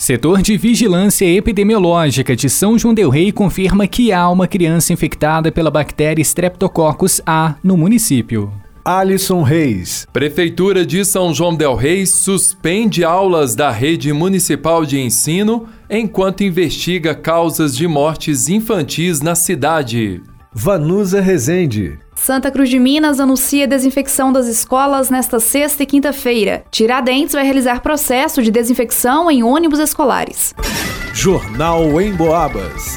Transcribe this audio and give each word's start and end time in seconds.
Setor 0.00 0.40
de 0.40 0.56
Vigilância 0.56 1.26
Epidemiológica 1.26 2.34
de 2.34 2.48
São 2.48 2.78
João 2.78 2.94
del 2.94 3.10
Rei 3.10 3.30
confirma 3.30 3.86
que 3.86 4.10
há 4.12 4.30
uma 4.30 4.48
criança 4.48 4.94
infectada 4.94 5.52
pela 5.52 5.70
bactéria 5.70 6.22
Streptococcus 6.22 7.20
A 7.26 7.56
no 7.62 7.76
município. 7.76 8.50
Alisson 8.82 9.42
Reis. 9.42 10.08
Prefeitura 10.10 10.86
de 10.86 11.04
São 11.04 11.34
João 11.34 11.54
del 11.54 11.74
Rei 11.74 12.06
suspende 12.06 13.04
aulas 13.04 13.54
da 13.54 13.70
rede 13.70 14.10
municipal 14.10 14.86
de 14.86 14.98
ensino 14.98 15.68
enquanto 15.90 16.42
investiga 16.42 17.14
causas 17.14 17.76
de 17.76 17.86
mortes 17.86 18.48
infantis 18.48 19.20
na 19.20 19.34
cidade. 19.34 20.22
Vanusa 20.52 21.20
Rezende. 21.20 21.96
Santa 22.16 22.50
Cruz 22.50 22.68
de 22.68 22.76
Minas 22.76 23.20
anuncia 23.20 23.68
desinfecção 23.68 24.32
das 24.32 24.48
escolas 24.48 25.08
nesta 25.08 25.38
sexta 25.38 25.84
e 25.84 25.86
quinta-feira. 25.86 26.64
Tiradentes 26.72 27.34
vai 27.34 27.44
realizar 27.44 27.80
processo 27.80 28.42
de 28.42 28.50
desinfecção 28.50 29.30
em 29.30 29.44
ônibus 29.44 29.78
escolares. 29.78 30.52
Jornal 31.14 32.00
em 32.00 32.12
Boabas. 32.12 32.96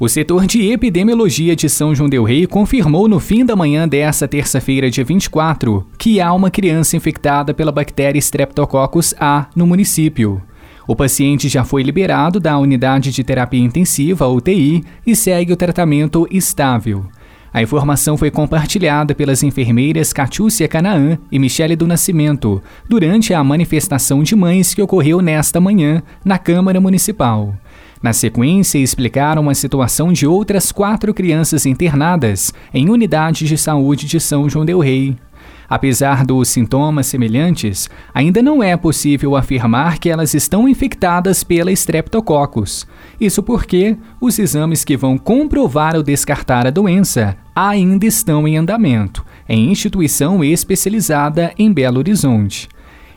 O 0.00 0.08
setor 0.08 0.46
de 0.46 0.72
epidemiologia 0.72 1.54
de 1.54 1.68
São 1.68 1.94
João 1.94 2.10
del 2.10 2.24
Rei 2.24 2.44
confirmou 2.44 3.06
no 3.06 3.20
fim 3.20 3.44
da 3.44 3.54
manhã 3.54 3.88
desta 3.88 4.26
terça-feira, 4.26 4.90
dia 4.90 5.04
24, 5.04 5.86
que 5.96 6.20
há 6.20 6.32
uma 6.32 6.50
criança 6.50 6.96
infectada 6.96 7.54
pela 7.54 7.70
bactéria 7.70 8.18
Streptococcus 8.18 9.14
A 9.20 9.46
no 9.54 9.64
município. 9.64 10.42
O 10.86 10.94
paciente 10.94 11.48
já 11.48 11.64
foi 11.64 11.82
liberado 11.82 12.38
da 12.38 12.56
unidade 12.58 13.10
de 13.10 13.24
terapia 13.24 13.60
intensiva, 13.60 14.28
UTI, 14.28 14.84
e 15.04 15.16
segue 15.16 15.52
o 15.52 15.56
tratamento 15.56 16.28
estável. 16.30 17.06
A 17.52 17.62
informação 17.62 18.16
foi 18.16 18.30
compartilhada 18.30 19.14
pelas 19.14 19.42
enfermeiras 19.42 20.12
Catiúcia 20.12 20.68
Canaã 20.68 21.18
e 21.32 21.38
Michele 21.38 21.74
do 21.74 21.86
Nascimento 21.86 22.62
durante 22.88 23.32
a 23.32 23.42
manifestação 23.42 24.22
de 24.22 24.36
mães 24.36 24.74
que 24.74 24.82
ocorreu 24.82 25.20
nesta 25.20 25.58
manhã 25.58 26.02
na 26.24 26.38
Câmara 26.38 26.80
Municipal. 26.80 27.54
Na 28.02 28.12
sequência, 28.12 28.78
explicaram 28.78 29.48
a 29.48 29.54
situação 29.54 30.12
de 30.12 30.26
outras 30.26 30.70
quatro 30.70 31.14
crianças 31.14 31.64
internadas 31.66 32.52
em 32.72 32.90
unidades 32.90 33.48
de 33.48 33.56
saúde 33.56 34.06
de 34.06 34.20
São 34.20 34.48
João 34.48 34.66
Del 34.66 34.80
Rei. 34.80 35.16
Apesar 35.68 36.24
dos 36.24 36.48
sintomas 36.48 37.06
semelhantes, 37.06 37.90
ainda 38.14 38.40
não 38.40 38.62
é 38.62 38.76
possível 38.76 39.34
afirmar 39.34 39.98
que 39.98 40.08
elas 40.08 40.32
estão 40.34 40.68
infectadas 40.68 41.42
pela 41.42 41.72
Streptococcus. 41.72 42.86
Isso 43.20 43.42
porque 43.42 43.96
os 44.20 44.38
exames 44.38 44.84
que 44.84 44.96
vão 44.96 45.18
comprovar 45.18 45.96
ou 45.96 46.02
descartar 46.02 46.66
a 46.66 46.70
doença 46.70 47.36
ainda 47.54 48.06
estão 48.06 48.46
em 48.46 48.56
andamento, 48.56 49.24
em 49.48 49.70
instituição 49.70 50.44
especializada 50.44 51.52
em 51.58 51.72
Belo 51.72 51.98
Horizonte. 51.98 52.68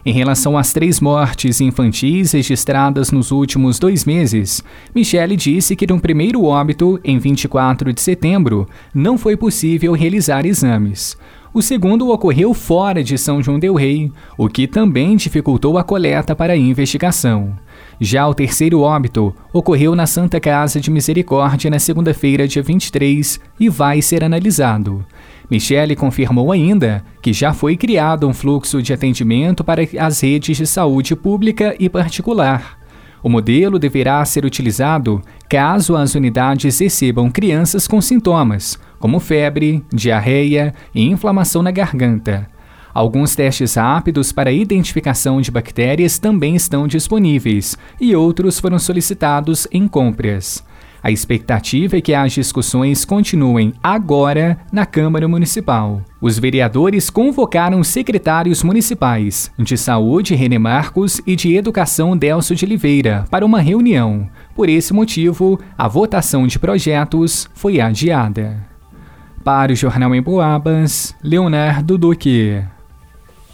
Em 0.06 0.14
relação 0.14 0.58
às 0.58 0.72
três 0.72 1.02
mortes 1.02 1.60
infantis 1.60 2.32
registradas 2.32 3.12
nos 3.12 3.32
últimos 3.32 3.78
dois 3.78 4.06
meses, 4.06 4.64
Michele 4.96 5.36
disse 5.36 5.76
que 5.76 5.86
no 5.86 6.00
primeiro 6.00 6.46
óbito, 6.46 7.00
em 7.04 7.20
24 7.20 7.92
de 7.92 8.00
setembro, 8.00 8.68
não 8.94 9.18
foi 9.18 9.36
possível 9.36 9.92
realizar 9.92 10.46
exames. 10.46 11.18
O 11.52 11.64
segundo 11.64 12.12
ocorreu 12.12 12.54
fora 12.54 13.04
de 13.04 13.18
São 13.18 13.42
João 13.42 13.58
del 13.58 13.74
Rei, 13.74 14.12
o 14.38 14.48
que 14.48 14.68
também 14.68 15.16
dificultou 15.16 15.80
a 15.80 15.84
coleta 15.84 16.36
para 16.36 16.54
a 16.54 16.58
investigação. 16.58 17.56
Já 18.00 18.28
o 18.28 18.36
terceiro 18.36 18.82
óbito 18.82 19.36
ocorreu 19.52 19.96
na 19.96 20.06
Santa 20.06 20.40
Casa 20.40 20.80
de 20.80 20.92
Misericórdia 20.92 21.72
na 21.72 21.80
segunda-feira, 21.80 22.48
dia 22.48 22.62
23, 22.62 23.40
e 23.60 23.68
vai 23.68 24.00
ser 24.02 24.24
analisado. 24.24 25.04
Michele 25.50 25.96
confirmou 25.96 26.52
ainda 26.52 27.04
que 27.20 27.34
já 27.34 27.52
foi 27.52 27.76
criado 27.76 28.28
um 28.28 28.34
fluxo 28.34 28.82
de 28.82 28.94
atendimento 28.94 29.64
para 29.64 29.82
as 30.00 30.22
redes 30.22 30.56
de 30.56 30.68
saúde 30.68 31.16
pública 31.16 31.76
e 31.80 31.90
particular. 31.90 32.79
O 33.22 33.30
modelo 33.30 33.78
deverá 33.78 34.24
ser 34.24 34.46
utilizado 34.46 35.22
caso 35.50 35.96
as 35.96 36.16
unidades 36.16 36.80
recebam 36.80 37.30
crianças 37.30 37.88
com 37.88 38.00
sintomas, 38.00 38.80
como 38.98 39.20
febre, 39.20 39.84
diarreia 39.92 40.74
e 40.94 41.04
inflamação 41.04 41.62
na 41.62 41.72
garganta. 41.72 42.48
Alguns 42.94 43.36
testes 43.36 43.76
rápidos 43.76 44.32
para 44.32 44.52
identificação 44.52 45.42
de 45.42 45.52
bactérias 45.52 46.18
também 46.18 46.56
estão 46.56 46.88
disponíveis 46.88 47.78
e 48.00 48.16
outros 48.16 48.60
foram 48.60 48.80
solicitados 48.80 49.68
em 49.72 49.88
compras. 49.88 50.64
A 51.02 51.10
expectativa 51.10 51.98
é 51.98 52.02
que 52.02 52.14
as 52.14 52.34
discussões 52.34 53.06
continuem 53.06 53.74
agora 53.82 54.60
na 54.72 54.86
Câmara 54.86 55.28
Municipal. 55.28 56.02
Os 56.22 56.38
vereadores 56.38 57.10
convocaram 57.10 57.80
os 57.80 57.88
secretários 57.88 58.64
municipais 58.64 59.50
de 59.58 59.78
Saúde, 59.78 60.36
René 60.36 60.58
Marcos, 60.58 61.22
e 61.26 61.36
de 61.36 61.56
Educação, 61.56 62.18
Delcio 62.18 62.56
de 62.56 62.66
Oliveira, 62.66 63.24
para 63.32 63.46
uma 63.46 63.62
reunião. 63.62 64.30
Por 64.54 64.68
esse 64.68 64.94
motivo, 64.94 65.58
a 65.78 65.88
votação 65.88 66.46
de 66.46 66.60
projetos 66.60 67.50
foi 67.54 67.80
adiada. 67.80 68.68
Para 69.42 69.72
o 69.72 69.76
Jornal 69.76 70.14
em 70.14 70.22
Boabas, 70.22 71.16
Leonardo 71.24 71.98
Duque. 71.98 72.62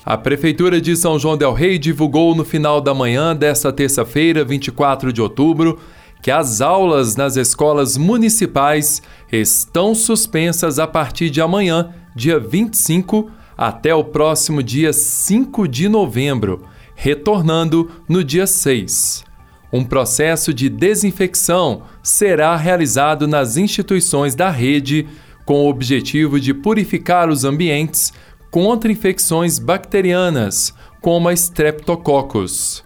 A 0.04 0.18
Prefeitura 0.18 0.80
de 0.80 0.96
São 0.96 1.18
João 1.18 1.38
Del 1.38 1.54
Rei 1.54 1.80
divulgou 1.80 2.36
no 2.36 2.46
final 2.46 2.80
da 2.82 2.94
manhã 2.94 3.36
desta 3.36 3.72
terça-feira, 3.72 4.44
24 4.44 5.12
de 5.12 5.22
outubro, 5.22 5.80
que 6.26 6.32
as 6.32 6.60
aulas 6.60 7.16
nas 7.16 7.36
escolas 7.38 7.98
municipais 7.98 9.00
estão 9.32 9.94
suspensas 9.94 10.80
a 10.80 10.88
partir 10.88 11.30
de 11.30 11.40
amanhã, 11.40 11.94
dia 12.16 12.40
25, 12.40 13.30
até 13.56 13.94
o 13.94 14.04
próximo 14.04 14.64
dia 14.64 14.92
5 14.92 15.68
de 15.68 15.88
novembro, 15.88 16.64
retornando 16.96 17.92
no 18.10 18.24
dia 18.24 18.48
6. 18.48 19.24
Um 19.72 19.84
processo 19.84 20.52
de 20.52 20.68
desinfecção 20.68 21.84
será 22.02 22.56
realizado 22.56 23.28
nas 23.28 23.56
instituições 23.56 24.34
da 24.34 24.50
rede 24.50 25.08
com 25.46 25.64
o 25.64 25.70
objetivo 25.70 26.40
de 26.40 26.56
purificar 26.56 27.30
os 27.30 27.44
ambientes 27.44 28.12
contra 28.50 28.92
infecções 28.92 29.60
bacterianas, 29.60 30.74
como 31.02 31.30
a 31.30 31.34
Streptococcus. 31.34 32.84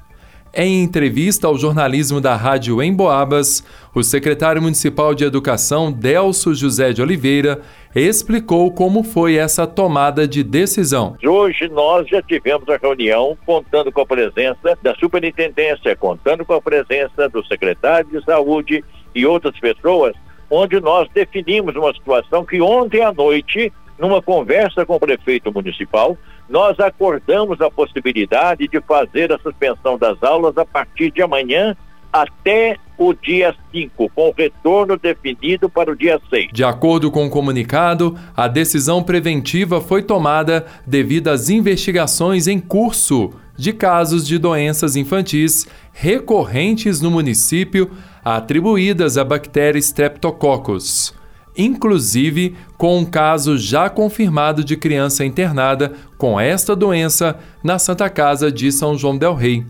Em 0.54 0.82
entrevista 0.82 1.46
ao 1.46 1.58
jornalismo 1.58 2.20
da 2.20 2.36
Rádio 2.36 2.82
Emboabas, 2.82 3.64
o 3.94 4.02
secretário 4.02 4.60
municipal 4.60 5.14
de 5.14 5.24
Educação, 5.24 5.92
Delso 5.92 6.56
José 6.56 6.92
de 6.92 7.04
Oliveira, 7.04 7.62
explicou 7.96 8.72
como 8.72 9.04
foi 9.04 9.36
essa 9.36 9.68
tomada 9.68 10.28
de 10.28 10.44
decisão. 10.44 11.16
Hoje 11.24 11.70
nós 11.70 12.08
já 12.08 12.20
tivemos 12.24 12.68
a 12.68 12.78
reunião 12.78 13.38
contando 13.46 13.92
com 13.92 14.02
a 14.02 14.06
presença 14.08 14.76
da 14.82 14.96
superintendência, 14.96 15.96
contando 15.96 16.44
com 16.44 16.54
a 16.54 16.62
presença 16.62 17.30
do 17.30 17.46
secretário 17.46 18.10
de 18.10 18.26
saúde 18.26 18.84
e 19.14 19.28
outras 19.28 19.58
pessoas, 19.60 20.16
onde 20.50 20.80
nós 20.80 21.08
definimos 21.14 21.76
uma 21.76 21.94
situação 21.94 22.44
que 22.44 22.60
ontem 22.60 23.04
à 23.04 23.14
noite 23.14 23.72
numa 24.00 24.22
conversa 24.22 24.84
com 24.84 24.96
o 24.96 25.00
prefeito 25.00 25.54
municipal, 25.54 26.18
nós 26.50 26.80
acordamos 26.80 27.62
a 27.62 27.70
possibilidade 27.70 28.68
de 28.68 28.82
fazer 28.82 29.32
a 29.32 29.40
suspensão 29.40 29.98
das 29.98 30.22
aulas 30.24 30.58
a 30.58 30.66
partir 30.66 31.12
de 31.12 31.22
amanhã 31.22 31.76
até 32.12 32.76
o 32.98 33.14
dia 33.14 33.56
5, 33.72 34.10
com 34.10 34.34
retorno 34.36 34.98
definido 34.98 35.70
para 35.70 35.92
o 35.92 35.96
dia 35.96 36.20
6. 36.30 36.50
De 36.52 36.64
acordo 36.64 37.12
com 37.12 37.28
o 37.28 37.30
comunicado, 37.30 38.18
a 38.36 38.48
decisão 38.48 39.04
preventiva 39.04 39.80
foi 39.80 40.02
tomada 40.02 40.66
devido 40.86 41.28
às 41.30 41.50
investigações 41.50 42.48
em 42.48 42.60
curso 42.60 43.32
de 43.56 43.72
casos 43.72 44.26
de 44.26 44.38
doenças 44.38 44.96
infantis 44.96 45.68
recorrentes 45.94 47.00
no 47.00 47.12
município 47.12 47.92
atribuídas 48.26 49.18
à 49.18 49.24
bactéria 49.24 49.80
Streptococcus 49.80 51.19
inclusive 51.58 52.56
com 52.78 52.98
um 52.98 53.06
caso 53.06 53.58
já 53.58 53.90
confirmado 53.90 54.64
de 54.64 54.78
criança 54.78 55.26
internada 55.26 55.94
com 56.18 56.40
esta 56.40 56.76
doença 56.76 57.38
na 57.64 57.78
Santa 57.78 58.10
Casa 58.10 58.52
de 58.52 58.72
São 58.72 58.98
João 58.98 59.18
Del 59.18 59.36
Rei. 59.36 59.66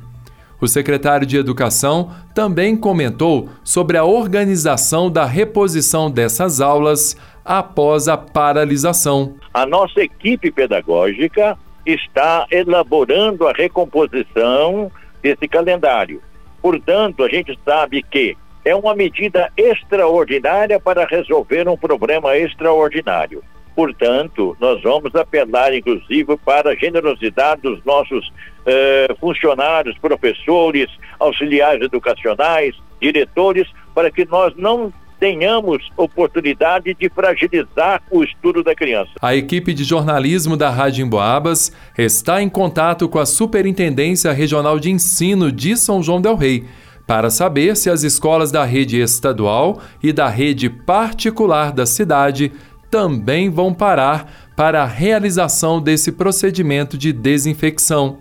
O 0.62 0.68
secretário 0.68 1.26
de 1.26 1.38
Educação 1.38 2.12
também 2.36 2.76
comentou 2.76 3.50
sobre 3.64 3.98
a 3.98 4.04
organização 4.04 5.10
da 5.10 5.26
reposição 5.26 6.12
dessas 6.12 6.60
aulas 6.60 7.16
após 7.46 8.08
a 8.08 8.18
paralisação. 8.18 9.36
A 9.54 9.66
nossa 9.66 10.02
equipe 10.02 10.52
pedagógica 10.52 11.58
está 11.86 12.46
elaborando 12.52 13.48
a 13.48 13.54
recomposição 13.54 14.92
desse 15.22 15.48
calendário. 15.48 16.22
Portanto, 16.62 17.24
a 17.24 17.30
gente 17.30 17.58
sabe 17.64 18.04
que 18.04 18.36
é 18.70 18.76
uma 18.76 18.94
medida 18.94 19.52
extraordinária 19.58 20.80
para 20.80 21.06
resolver 21.06 21.68
um 21.68 21.76
problema 21.76 22.38
extraordinário. 22.38 23.44
Portanto, 23.76 24.56
nós 24.60 24.82
vamos 24.84 25.16
apelar, 25.16 25.74
inclusive, 25.74 26.38
para 26.46 26.72
a 26.72 26.76
generosidade 26.76 27.62
dos 27.62 27.84
nossos 27.84 28.32
eh, 28.66 29.08
funcionários, 29.20 29.98
professores, 29.98 30.88
auxiliares 31.18 31.82
educacionais, 31.82 32.76
diretores, 33.02 33.68
para 33.96 34.12
que 34.12 34.26
nós 34.26 34.54
não 34.56 34.94
tenhamos 35.20 35.90
oportunidade 35.98 36.94
de 36.94 37.10
fragilizar 37.10 38.02
o 38.12 38.24
estudo 38.24 38.64
da 38.64 38.76
criança. 38.76 39.12
A 39.22 39.36
equipe 39.36 39.74
de 39.74 39.84
jornalismo 39.84 40.56
da 40.56 40.70
Rádio 40.70 41.06
Emboabas 41.06 41.72
está 41.98 42.42
em 42.42 42.50
contato 42.50 43.10
com 43.10 43.18
a 43.18 43.26
Superintendência 43.26 44.32
Regional 44.32 44.80
de 44.80 44.92
Ensino 44.92 45.52
de 45.52 45.76
São 45.76 46.04
João 46.04 46.22
del 46.22 46.36
Rei 46.36 46.66
para 47.10 47.32
saber 47.32 47.76
se 47.76 47.90
as 47.90 48.04
escolas 48.04 48.52
da 48.52 48.64
rede 48.64 49.02
estadual 49.02 49.80
e 50.04 50.14
da 50.14 50.30
rede 50.30 50.70
particular 50.70 51.72
da 51.72 51.84
cidade 51.84 52.52
também 52.92 53.50
vão 53.50 53.74
parar 53.74 54.32
para 54.56 54.84
a 54.84 54.86
realização 54.86 55.82
desse 55.82 56.12
procedimento 56.12 56.96
de 57.00 57.12
desinfecção. 57.12 58.20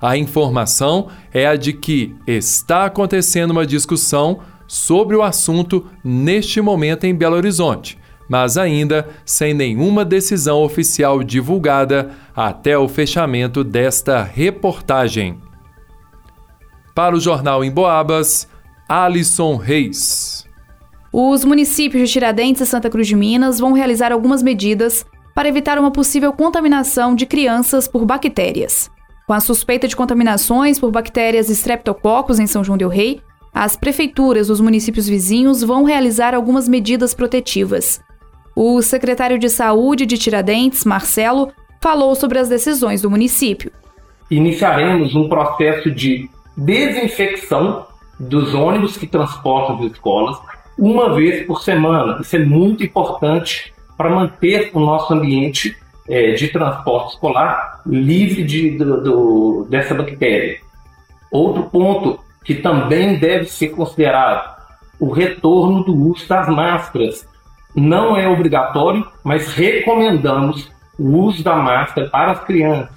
A 0.00 0.16
informação 0.16 1.08
é 1.34 1.44
a 1.44 1.56
de 1.56 1.72
que 1.72 2.14
está 2.24 2.84
acontecendo 2.84 3.50
uma 3.50 3.66
discussão 3.66 4.38
sobre 4.64 5.16
o 5.16 5.24
assunto 5.24 5.84
neste 6.04 6.60
momento 6.60 7.06
em 7.06 7.14
Belo 7.16 7.34
Horizonte, 7.34 7.98
mas 8.28 8.56
ainda 8.56 9.08
sem 9.24 9.52
nenhuma 9.52 10.04
decisão 10.04 10.62
oficial 10.62 11.24
divulgada 11.24 12.12
até 12.32 12.78
o 12.78 12.86
fechamento 12.86 13.64
desta 13.64 14.22
reportagem. 14.22 15.49
Para 16.94 17.14
o 17.14 17.20
Jornal 17.20 17.64
em 17.64 17.70
Boabas, 17.70 18.48
Alisson 18.88 19.56
Reis. 19.56 20.46
Os 21.12 21.44
municípios 21.44 22.08
de 22.08 22.12
Tiradentes 22.12 22.62
e 22.62 22.66
Santa 22.66 22.88
Cruz 22.88 23.06
de 23.06 23.16
Minas 23.16 23.58
vão 23.58 23.72
realizar 23.72 24.12
algumas 24.12 24.42
medidas 24.42 25.04
para 25.34 25.48
evitar 25.48 25.78
uma 25.78 25.90
possível 25.90 26.32
contaminação 26.32 27.14
de 27.14 27.26
crianças 27.26 27.88
por 27.88 28.04
bactérias. 28.04 28.90
Com 29.26 29.32
a 29.32 29.40
suspeita 29.40 29.86
de 29.86 29.96
contaminações 29.96 30.78
por 30.78 30.90
bactérias 30.90 31.48
Streptococcus 31.48 32.38
em 32.38 32.46
São 32.46 32.64
João 32.64 32.76
del 32.76 32.88
Rei, 32.88 33.20
as 33.52 33.76
prefeituras 33.76 34.48
dos 34.48 34.60
municípios 34.60 35.08
vizinhos 35.08 35.62
vão 35.62 35.84
realizar 35.84 36.34
algumas 36.34 36.68
medidas 36.68 37.14
protetivas. 37.14 38.00
O 38.54 38.82
secretário 38.82 39.38
de 39.38 39.48
Saúde 39.48 40.06
de 40.06 40.18
Tiradentes, 40.18 40.84
Marcelo, 40.84 41.52
falou 41.80 42.14
sobre 42.14 42.38
as 42.38 42.48
decisões 42.48 43.02
do 43.02 43.10
município. 43.10 43.72
Iniciaremos 44.30 45.14
um 45.14 45.28
processo 45.28 45.90
de 45.90 46.28
desinfecção 46.56 47.86
dos 48.18 48.54
ônibus 48.54 48.96
que 48.96 49.06
transportam 49.06 49.78
as 49.78 49.92
escolas 49.92 50.38
uma 50.78 51.14
vez 51.14 51.46
por 51.46 51.62
semana. 51.62 52.18
Isso 52.20 52.36
é 52.36 52.38
muito 52.38 52.84
importante 52.84 53.72
para 53.96 54.10
manter 54.10 54.70
o 54.72 54.80
nosso 54.80 55.12
ambiente 55.12 55.76
é, 56.08 56.32
de 56.32 56.48
transporte 56.48 57.14
escolar 57.14 57.82
livre 57.86 58.44
de, 58.44 58.70
do, 58.78 59.02
do, 59.02 59.66
dessa 59.68 59.94
bactéria. 59.94 60.58
Outro 61.30 61.64
ponto 61.64 62.18
que 62.44 62.54
também 62.54 63.18
deve 63.18 63.44
ser 63.44 63.68
considerado 63.68 64.58
o 64.98 65.10
retorno 65.10 65.84
do 65.84 65.94
uso 65.94 66.26
das 66.28 66.48
máscaras. 66.48 67.28
Não 67.74 68.16
é 68.16 68.28
obrigatório, 68.28 69.06
mas 69.22 69.52
recomendamos 69.54 70.70
o 70.98 71.18
uso 71.18 71.42
da 71.42 71.56
máscara 71.56 72.08
para 72.08 72.32
as 72.32 72.44
crianças, 72.44 72.90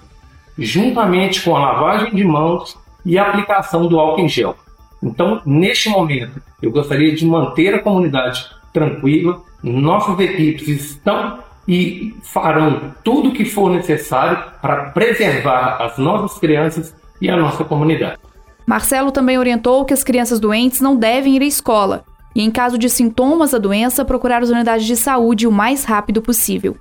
juntamente 0.58 1.42
com 1.42 1.56
a 1.56 1.60
lavagem 1.60 2.14
de 2.14 2.24
mãos 2.24 2.78
e 3.06 3.18
a 3.18 3.28
aplicação 3.28 3.88
do 3.88 4.00
álcool 4.00 4.22
em 4.22 4.30
gel. 4.30 4.56
Então, 5.02 5.42
neste 5.46 5.90
momento, 5.90 6.42
eu 6.62 6.72
gostaria 6.72 7.14
de 7.14 7.26
manter 7.26 7.76
a 7.76 7.80
comunidade 7.80 8.46
tranquila. 8.72 9.42
Nossas 9.62 10.18
equipes 10.20 10.68
estão 10.68 11.40
e 11.68 12.16
farão 12.22 12.94
tudo 13.04 13.30
o 13.30 13.34
que 13.34 13.46
for 13.46 13.70
necessário 13.70 14.38
para 14.62 14.92
preservar 14.92 15.82
as 15.82 15.98
nossas 15.98 16.38
crianças 16.40 16.96
e 17.22 17.30
a 17.30 17.38
nossa 17.38 17.64
comunidade. 17.64 18.18
Marcelo 18.66 19.12
também 19.12 19.38
orientou 19.38 19.84
que 19.84 19.94
as 19.94 20.04
crianças 20.04 20.40
doentes 20.40 20.80
não 20.80 20.96
devem 20.96 21.36
ir 21.36 21.42
à 21.42 21.46
escola 21.46 22.06
e, 22.34 22.42
em 22.42 22.50
caso 22.50 22.78
de 22.78 22.90
sintomas 22.90 23.52
da 23.52 23.58
doença, 23.58 24.06
procurar 24.06 24.42
as 24.42 24.50
unidades 24.50 24.86
de 24.86 24.96
saúde 24.96 25.46
o 25.46 25.52
mais 25.52 25.84
rápido 25.84 26.22
possível. 26.22 26.76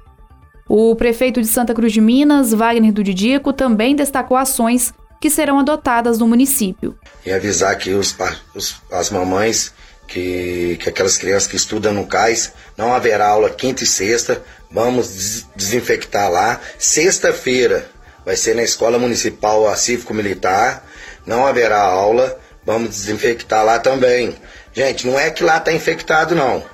O 0.69 0.95
prefeito 0.95 1.41
de 1.41 1.47
Santa 1.47 1.75
Cruz 1.75 1.93
de 1.93 2.01
Minas, 2.01 2.55
Wagner 2.55 2.93
do 2.93 3.03
Didico, 3.03 3.53
também 3.53 3.95
destacou 3.95 4.37
ações 4.37 4.95
que 5.23 5.31
serão 5.31 5.61
adotadas 5.61 6.19
no 6.19 6.27
município. 6.27 6.99
E 7.25 7.31
avisar 7.31 7.79
que 7.79 7.95
os, 7.95 8.13
os, 8.57 8.83
as 8.91 9.09
mamães, 9.09 9.73
que, 10.09 10.77
que 10.83 10.89
aquelas 10.89 11.17
crianças 11.17 11.47
que 11.47 11.55
estudam 11.55 11.93
no 11.93 12.09
CAIS, 12.09 12.53
não 12.77 12.93
haverá 12.93 13.29
aula 13.29 13.49
quinta 13.49 13.85
e 13.85 13.87
sexta, 13.87 14.43
vamos 14.69 15.47
desinfectar 15.55 16.29
lá. 16.29 16.61
Sexta-feira 16.77 17.89
vai 18.27 18.35
ser 18.35 18.57
na 18.57 18.65
Escola 18.65 18.99
Municipal 18.99 19.73
Cívico-Militar, 19.77 20.85
não 21.25 21.47
haverá 21.47 21.81
aula, 21.81 22.37
vamos 22.67 22.91
desinfectar 22.91 23.65
lá 23.65 23.79
também. 23.79 24.35
Gente, 24.73 25.07
não 25.07 25.17
é 25.17 25.31
que 25.31 25.45
lá 25.45 25.59
está 25.59 25.73
infectado, 25.73 26.35
não. 26.35 26.65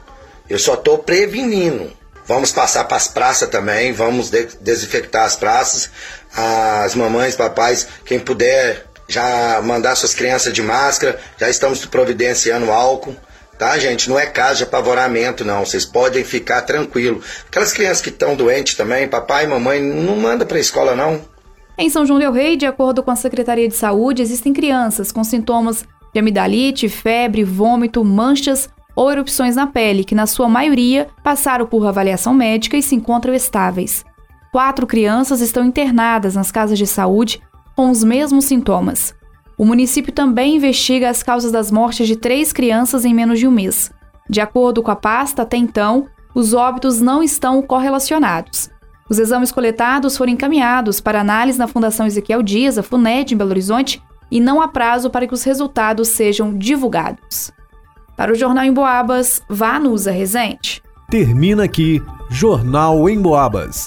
Eu 0.49 0.59
só 0.59 0.73
estou 0.73 0.97
prevenindo. 0.97 1.93
Vamos 2.29 2.53
passar 2.53 2.85
para 2.85 2.99
as 2.99 3.09
praças 3.09 3.49
também, 3.49 3.91
vamos 3.91 4.29
de 4.29 4.47
desinfectar 4.61 5.25
as 5.25 5.35
praças. 5.35 5.91
As 6.37 6.95
mamães, 6.95 7.35
papais, 7.35 7.89
quem 8.05 8.21
puder 8.21 8.85
já 9.09 9.63
mandar 9.63 9.97
suas 9.97 10.13
crianças 10.13 10.53
de 10.53 10.61
máscara, 10.61 11.19
já 11.41 11.49
estamos 11.49 11.87
providenciando 11.87 12.71
álcool. 12.71 13.17
Tá, 13.59 13.77
gente? 13.79 14.09
Não 14.09 14.17
é 14.17 14.27
caso 14.27 14.59
de 14.59 14.65
apavoramento, 14.65 15.43
não. 15.45 15.65
Vocês 15.65 15.85
podem 15.85 16.23
ficar 16.23 16.63
tranquilo. 16.63 17.21
Aquelas 17.49 17.73
crianças 17.73 18.03
que 18.03 18.11
estão 18.11 18.37
doentes 18.37 18.75
também, 18.75 19.09
papai 19.09 19.45
e 19.45 19.49
mamãe, 19.49 19.81
não 19.81 20.15
manda 20.15 20.45
para 20.45 20.59
a 20.59 20.61
escola, 20.61 20.95
não. 20.95 21.23
Em 21.79 21.89
São 21.89 22.05
João 22.05 22.21
del 22.21 22.31
Rei, 22.31 22.57
de 22.57 22.67
acordo 22.67 23.03
com 23.03 23.11
a 23.11 23.17
Secretaria 23.17 23.67
de 23.67 23.75
Saúde, 23.75 24.23
existem 24.23 24.53
crianças 24.53 25.11
com 25.11 25.25
sintomas 25.25 25.85
de 26.13 26.21
amidalite, 26.21 26.89
febre, 26.89 27.43
vômito, 27.43 28.05
manchas 28.05 28.69
ou 28.99 29.13
erupções 29.13 29.55
na 29.55 29.65
pele, 29.65 30.03
que 30.03 30.13
na 30.13 30.27
sua 30.27 30.49
maioria 30.49 31.07
passaram 31.23 31.65
por 31.65 31.87
avaliação 31.87 32.35
médica 32.35 32.77
e 32.77 32.83
se 32.83 32.97
encontram 32.97 33.33
estáveis. 33.33 34.05
Quatro 34.51 34.89
crianças 34.89 35.41
estão 35.41 35.65
internadas 35.65 36.35
nas 36.35 36.51
casas 36.51 36.77
de 36.77 36.85
saúde 36.85 37.41
com 37.77 37.93
os 37.93 38.03
mesmos 38.03 38.47
sintomas. 38.47 39.15
O 39.57 39.65
município 39.65 40.13
também 40.13 40.57
investiga 40.57 41.09
as 41.09 41.23
causas 41.23 41.53
das 41.53 41.71
mortes 41.71 42.09
de 42.09 42.17
três 42.17 42.53
crianças 42.53 43.05
em 43.05 43.15
menos 43.15 43.39
de 43.39 43.47
um 43.47 43.53
mês. 43.53 43.89
De 44.29 44.41
acordo 44.41 44.83
com 44.83 44.91
a 44.91 44.97
pasta, 44.97 45.43
até 45.43 45.57
então, 45.57 46.09
os 46.35 46.53
óbitos 46.53 47.01
não 47.01 47.23
estão 47.23 47.63
correlacionados. 47.63 48.69
Os 49.09 49.21
exames 49.21 49.53
coletados 49.53 50.17
foram 50.17 50.33
encaminhados 50.33 51.01
para 51.01 51.21
análise 51.21 51.57
na 51.57 51.69
Fundação 51.69 52.05
Ezequiel 52.05 52.43
Dias, 52.43 52.77
a 52.77 52.83
FUNED, 52.83 53.33
em 53.33 53.37
Belo 53.37 53.51
Horizonte, 53.51 54.03
e 54.29 54.41
não 54.41 54.61
há 54.61 54.67
prazo 54.67 55.09
para 55.09 55.25
que 55.25 55.35
os 55.35 55.45
resultados 55.45 56.09
sejam 56.09 56.53
divulgados. 56.53 57.57
Para 58.19 58.33
o 58.33 58.35
Jornal 58.35 58.65
em 58.65 58.73
Boabas, 58.73 59.45
vá 59.49 59.79
no 59.79 59.93
Usa 59.93 60.11
Resente. 60.11 60.83
Termina 61.09 61.63
aqui 61.63 62.03
Jornal 62.29 63.09
em 63.09 63.23
Boabas. 63.23 63.87